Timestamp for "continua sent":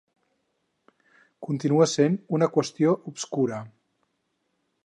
1.49-2.17